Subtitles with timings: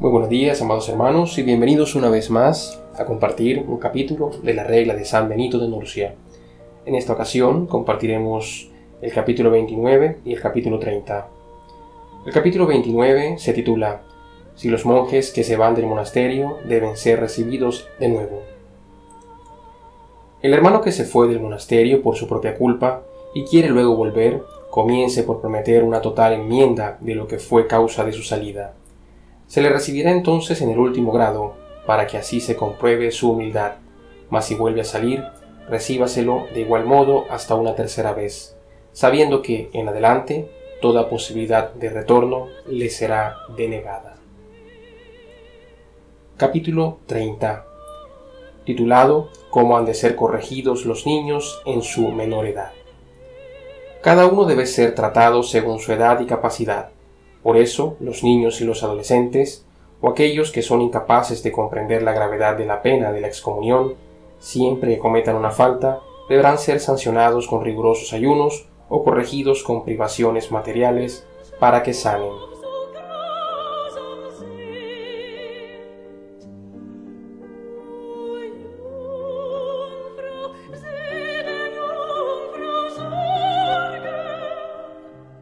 [0.00, 4.54] Muy buenos días, amados hermanos, y bienvenidos una vez más a compartir un capítulo de
[4.54, 6.14] la regla de San Benito de Nurcia.
[6.86, 8.70] En esta ocasión compartiremos
[9.02, 11.28] el capítulo 29 y el capítulo 30.
[12.24, 14.00] El capítulo 29 se titula
[14.54, 18.40] Si los monjes que se van del monasterio deben ser recibidos de nuevo.
[20.40, 23.02] El hermano que se fue del monasterio por su propia culpa
[23.34, 28.02] y quiere luego volver, comience por prometer una total enmienda de lo que fue causa
[28.02, 28.79] de su salida
[29.50, 31.54] se le recibirá entonces en el último grado,
[31.84, 33.78] para que así se compruebe su humildad,
[34.28, 35.24] mas si vuelve a salir,
[35.68, 38.56] recíbaselo de igual modo hasta una tercera vez,
[38.92, 40.48] sabiendo que en adelante
[40.80, 44.14] toda posibilidad de retorno le será denegada.
[46.36, 47.66] Capítulo 30
[48.64, 52.70] titulado Cómo han de ser corregidos los niños en su menor edad.
[54.00, 56.90] Cada uno debe ser tratado según su edad y capacidad,
[57.42, 59.64] por eso, los niños y los adolescentes,
[60.00, 63.94] o aquellos que son incapaces de comprender la gravedad de la pena de la excomunión,
[64.38, 70.50] siempre que cometan una falta, deberán ser sancionados con rigurosos ayunos o corregidos con privaciones
[70.50, 71.26] materiales
[71.58, 72.49] para que sanen.